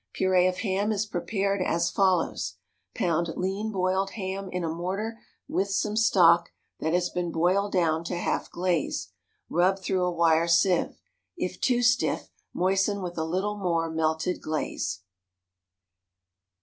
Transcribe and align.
Purée 0.15 0.47
of 0.49 0.61
ham 0.61 0.91
is 0.91 1.05
prepared 1.05 1.61
as 1.61 1.91
follows: 1.91 2.55
pound 2.95 3.29
lean 3.37 3.71
boiled 3.71 4.09
ham 4.13 4.49
in 4.51 4.63
a 4.63 4.67
mortar 4.67 5.19
with 5.47 5.69
some 5.69 5.95
stock 5.95 6.49
that 6.79 6.91
has 6.91 7.11
been 7.11 7.31
boiled 7.31 7.71
down 7.71 8.03
to 8.05 8.17
half 8.17 8.49
glaze; 8.49 9.11
rub 9.47 9.77
through 9.77 10.03
a 10.03 10.09
wire 10.09 10.47
sieve. 10.47 10.99
If 11.37 11.61
too 11.61 11.83
stiff, 11.83 12.31
moisten 12.51 13.03
with 13.03 13.15
a 13.15 13.23
little 13.23 13.57
more 13.59 13.91
melted 13.91 14.41
glaze. 14.41 15.01